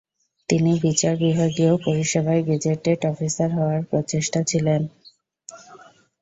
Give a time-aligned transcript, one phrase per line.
[0.49, 4.81] তিনি বিচারবিভাগীয় পরিষেবায় gazetted officer হওয়ার প্রচেষ্টায় ছিলেন।